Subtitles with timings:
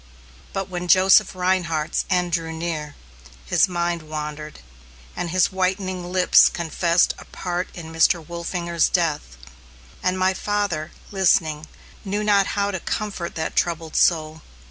[0.51, 2.95] But when Joseph Rhinehart's end drew near,
[3.45, 4.61] his mind wandered,
[5.15, 8.19] and his whitening lips confessed a part in Mr.
[8.27, 9.37] Wolfinger's death;
[10.01, 11.67] and my father, listening,
[12.03, 14.41] knew not how to comfort that troubled soul.